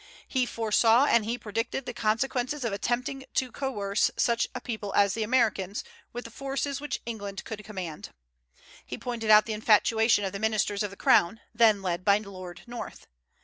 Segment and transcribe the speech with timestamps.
[0.27, 5.13] He foresaw and he predicted the consequences of attempting to coerce such a people as
[5.13, 8.09] the Americans with the forces which England could command.
[8.83, 12.61] He pointed out the infatuation of the ministers of the crown, then led by Lord
[12.65, 13.05] North.